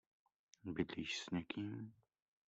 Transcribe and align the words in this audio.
Bydlíš 0.63 1.19
s 1.23 1.29
někým? 1.29 1.93